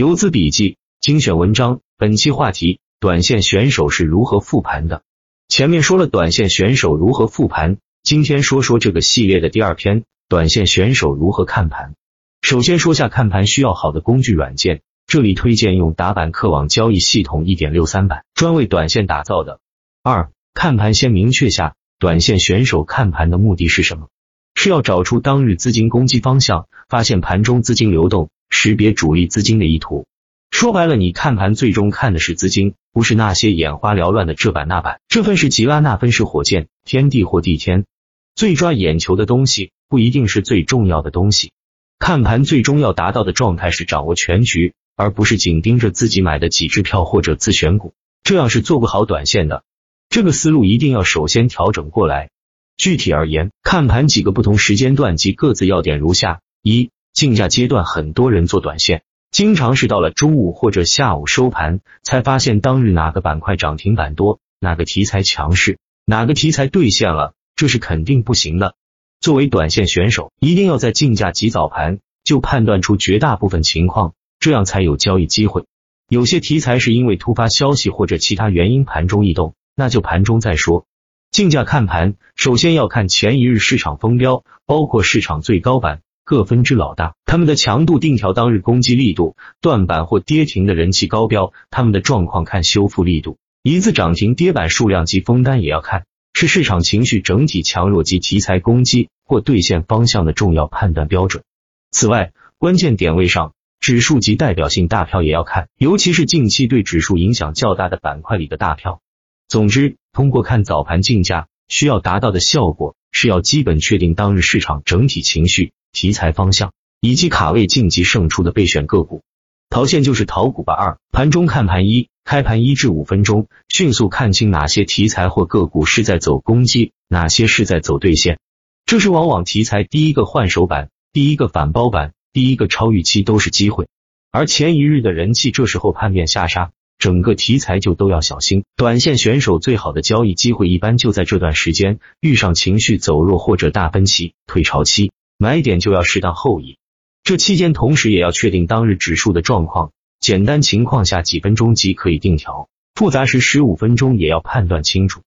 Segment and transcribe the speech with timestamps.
[0.00, 5.02] 游资笔记精选文章，本期话题：短线选手是如何复盘的？
[5.46, 11.96] 前面说了短线选手如何复盘，今天说说这个系列的第二篇：短线选手如何看盘。
[12.40, 19.60] 首先说下看盘需要好的工具软件，这里推荐用打板客网交易系统一点六三版，专为短线打造的。
[20.02, 24.08] 二、看盘先明确下，短线选手看盘的目的是什么？
[24.54, 28.30] 是要找出当日资金攻击方向，发现盘中资金流动。
[28.50, 30.06] 识别主力资金的意图，
[30.50, 35.00] 说白了，你看盘最终看的是资金，不是那些眼花缭乱的这版那版。
[35.08, 37.86] 这份是吉拉，那份是火箭，天地或地天。
[38.34, 41.52] 最抓眼球的东西不一定是最重要的东西。
[41.98, 49.62] 看盘最终要达到的状态是掌握全局，而不是紧盯着自己买的几只票或者自选股，这样是做不好短线的。
[50.08, 52.30] 这个思路一定要首先调整过来。
[52.76, 56.90] 具体而言，看盘几个不同时间段及各自要点如下：一。
[57.20, 68.74] 竞价阶段，很多人做短线，经常是到了中午或者下午收盘，才发现当日哪个板块涨停板多，哪个题材强势，哪个题材兑现了，这是肯定不行的。
[69.20, 75.66] 作为短线选手，一定要在竞价及早盘就判断出绝大部分情况，这样才有交易机会。
[76.08, 80.86] 有些题材是因为突发消息或者其他原因盘中异动，那就盘中再说。
[81.30, 86.00] 竞价看盘，首先要看前一日市场风标，包括市场最高板。
[86.30, 101.42] 各分支老大，他们的强度定调当日攻击力度，断板或跌停的人气高标，他们的状况看修复力度，一字涨停跌板数量及封单也要看，是市场情绪整体强弱及题材攻击或兑现方向的重要判断标准。
[101.90, 109.00] 此外，关键点位上，指数及代表性大票也要看，尤其是近期对指数影响较大的板块里的大票。
[109.48, 115.72] 总之，通过看早盘竞价，需要达到的效果是要基本确定当日市场整体情绪。
[115.92, 119.22] 题材方向以及卡位晋级胜出的备选个股，
[119.68, 120.74] 逃线就是逃股吧。
[120.74, 128.38] 二盘中看盘一，开盘一至五分钟，迅速看清哪些题材或个股是在走攻击，哪些是在走兑现。
[128.84, 133.86] 这是往往题材第一个换手板，第一个反包板，第一个超预期都是机会。
[134.32, 138.64] 而前一日的人气这时候叛变下杀，整个题材就都要小心。
[138.76, 145.12] 短线选手最好的交易机会一般就在这段时间，遇上情绪走弱或者大分歧、退潮期。
[145.42, 146.76] 买点就要适当后移，
[147.24, 149.90] 这期间同时也要确定当日指数的状况。
[150.20, 155.22] 简单情况下几分钟即可以定调，复杂时十五分钟也要判断清楚。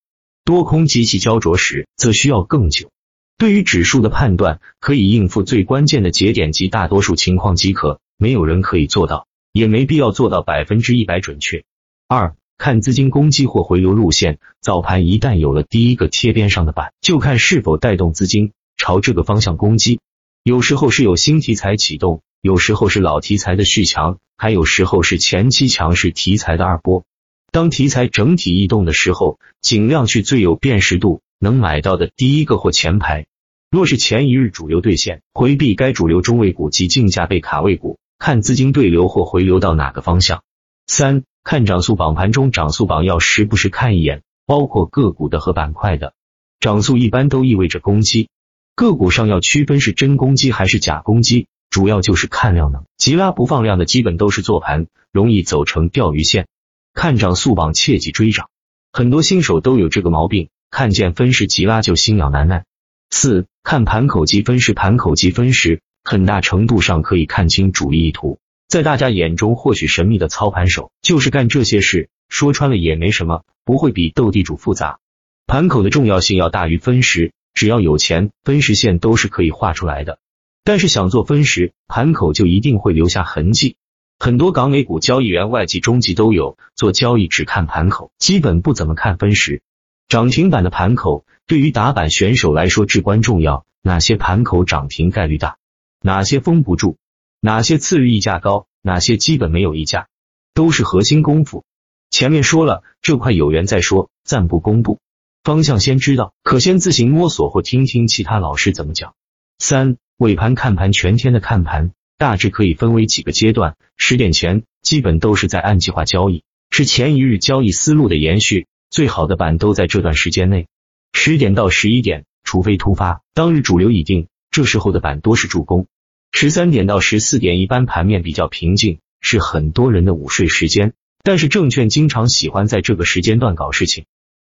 [0.45, 2.91] 多空极其焦灼时，则需要更久。
[3.39, 11.63] 对于指数的判断，可以应付最关键的节点及大多数情况即可，没有人可以做到，也没必要做到百分之一百准确。
[12.07, 18.51] 二看资金攻击或回流路线，早盘一旦有了第一个贴边上的板，就看是否带动资金。
[18.83, 20.01] 朝这个方向攻击，
[20.43, 27.05] 有时候是有新题材启动，有时候是老题材的续强，还有时候是前期强势题材的二波。
[27.49, 33.25] 当题材整体异动的时候，尽量去最有辨识度、能买到的第一个或前排。
[33.71, 40.43] 若是前一日主流兑现，回避该主流中位股及竞价被卡位股，看资金对流或回流到哪个方向。
[40.87, 46.13] 三看涨速榜，盘中涨速榜要时不时看一眼，包括个股的和板块的
[46.59, 48.27] 涨速一般都意味着攻击。
[48.75, 56.47] 个股上要区分是真攻击还是假攻击，主要就是看量能，急拉不放量的基本都是做盘，容易走成钓鱼线。
[56.95, 58.49] 看涨速榜切忌追涨，
[58.91, 62.65] 很多新手都有这个毛病，看见分时急拉就心痒难耐。
[63.11, 68.39] 四看盘口及分时，盘口及分时，很大程度上可以看清主力意图。
[68.67, 74.97] 在大家眼中或许神秘的操盘手，就是干这些事，说穿了也没什么，不会比斗地主复杂。
[75.45, 77.33] 盘口的重要性要大于分时。
[77.53, 80.19] 只要有钱，分时线都是可以画出来的。
[80.63, 83.77] 但是想做分时盘口，就一定会留下痕迹。
[84.19, 89.61] 很多港美股交易员外籍、中级都有做交易，只看盘口，基本不怎么看分时。
[90.07, 93.65] 涨停板的盘口对于打板选手来说至关重要。
[93.81, 95.57] 哪些盘口涨停概率大？
[96.01, 96.95] 哪些封不住？
[97.41, 98.67] 哪些次日溢价高？
[98.81, 100.07] 哪些基本没有溢价？
[100.53, 101.65] 都是核心功夫。
[102.09, 104.99] 前面说了，这块有缘再说，暂不公布。
[105.43, 109.13] 方向先知道，可先自行摸索或听听其他老师怎么讲。
[109.59, 113.75] 三尾盘看盘，全天的看盘大致可以分为几个阶段。
[113.97, 120.67] 十点前基本都是在按计划交易，是前一日交易思路的延续，最好的板都在这段时间内。
[121.11, 125.87] 十点到十一点，除非突发，当日主流已定，这时候的板多是助攻。
[126.31, 134.05] 十三点到十四点，一般盘面比较平静，是很多人的午睡时间，但是证券经常喜欢在这个时间段搞事情。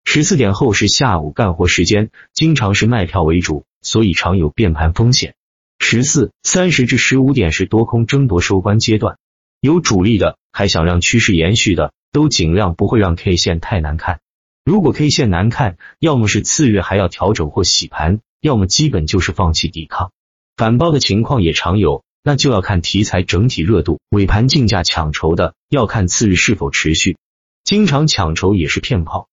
[0.09, 5.36] 十四点后是下午干活时间，经常是卖票为主，所以常有变盘风险。
[5.80, 9.18] 十四三十至十五点是多空争夺收官阶段，
[9.59, 14.21] 有主力的，还想让趋势延续的，都尽量不会让 K 线太难看。
[14.63, 20.13] 如果 K 线难看，要么是次日还要调整或洗盘，要么基本就是放弃抵抗。
[20.56, 24.00] 反包的情况也常有，那就要看题材整体热度。
[24.12, 27.18] 尾盘竞价抢筹的，要看次日是否持续。
[27.65, 29.27] 经常抢筹也是骗炮，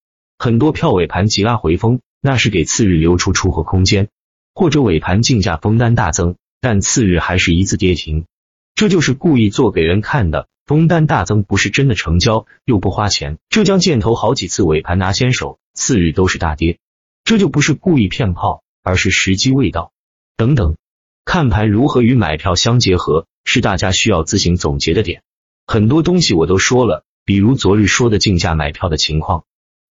[0.44, 4.10] 很多票尾盘急拉回风，那是给次日留出出货空间，
[4.54, 8.26] 或者尾盘竞价封单大增，但次日还是一字跌停。
[8.74, 13.38] 这就是故意做给人看的，封单大增不是真的成交，又不花钱。
[13.48, 16.78] 浙江建投好几次尾盘拿先手，次日都是大跌，
[17.24, 19.92] 这就不是故意骗炮，而是时机未到。
[20.36, 20.76] 等等，
[21.24, 25.22] 看盘如何与买票相结合，是大家需要自行总结的点。
[25.66, 29.44] 很多东西我都说了，比如昨日说的竞价买票的情况，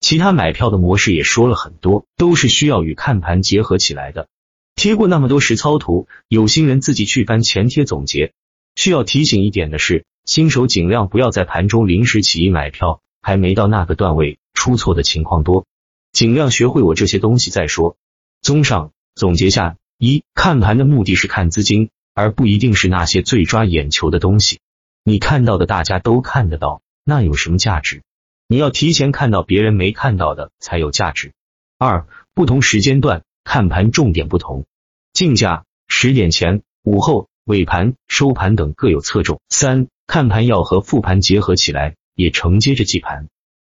[0.04, 4.28] 其他买票的模式也说了很多，都是需要与看盘结合起来的。
[4.76, 8.34] 贴过那么多实操图，有心人自己去翻前贴总结。
[8.76, 15.66] 需要提醒一点的是，新手尽量不要在盘中临时起意买票，还没到那个段位，出错的情况多。
[16.12, 17.96] 尽量学会我这些东西再说。
[18.42, 24.60] 综上，总结下：一、看盘的目的是看资金，而不一定是那些最抓眼球的东西。
[25.06, 28.02] 你看到的大家都看得到，那有什么价值？
[28.48, 31.34] 你要提前看到别人没看到的才有价值。
[31.78, 34.66] 二、不同时间段看盘重点不同，
[35.14, 37.30] 竞价十点前、午后。
[37.46, 39.42] 尾盘、收盘等各有侧重。
[39.50, 43.28] 三、看盘要和复盘结合起来，也承接着记盘，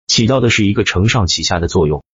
[0.06, 2.04] 起到的是一个承上启下的作用。